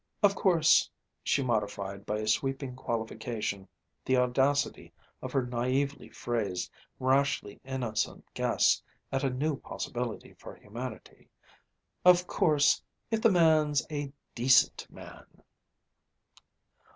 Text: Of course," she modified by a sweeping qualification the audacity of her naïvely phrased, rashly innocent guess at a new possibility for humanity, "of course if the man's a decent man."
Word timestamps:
Of 0.23 0.33
course," 0.33 0.89
she 1.23 1.43
modified 1.43 2.07
by 2.07 2.17
a 2.17 2.27
sweeping 2.27 2.75
qualification 2.75 3.67
the 4.03 4.17
audacity 4.17 4.91
of 5.21 5.31
her 5.31 5.45
naïvely 5.45 6.11
phrased, 6.11 6.71
rashly 6.99 7.61
innocent 7.63 8.25
guess 8.33 8.81
at 9.11 9.23
a 9.23 9.29
new 9.29 9.57
possibility 9.57 10.33
for 10.39 10.55
humanity, 10.55 11.29
"of 12.03 12.25
course 12.25 12.81
if 13.11 13.21
the 13.21 13.29
man's 13.29 13.85
a 13.91 14.11
decent 14.33 14.87
man." 14.89 15.43